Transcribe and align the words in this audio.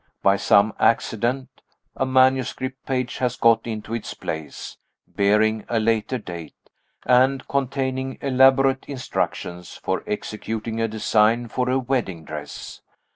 By 0.23 0.35
some 0.35 0.73
accident, 0.79 1.61
a 1.95 2.07
manuscript 2.07 2.87
page 2.87 3.19
has 3.19 3.35
got 3.35 3.67
into 3.67 3.93
its 3.93 4.15
place, 4.15 4.77
bearing 5.07 5.63
a 5.69 5.79
later 5.79 6.17
date, 6.17 6.55
and 7.05 7.47
containing 7.47 8.17
elaborate 8.19 8.83
instructions 8.87 9.75
for 9.77 10.03
executing 10.07 10.81
a 10.81 10.87
design 10.87 11.49
for 11.49 11.69
a 11.69 11.77
wedding 11.77 12.23
dress. 12.25 12.81